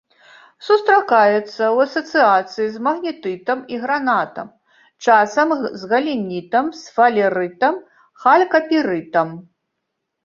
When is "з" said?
2.77-2.81, 5.67-5.93